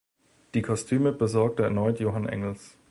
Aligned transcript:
Die 0.55 0.63
Kostüme 0.63 1.11
besorgte 1.11 1.61
erneut 1.61 1.99
Johan 1.99 2.27
Engels. 2.27 2.75